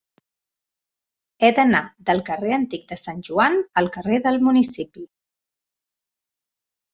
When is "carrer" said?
2.29-2.55, 3.99-4.19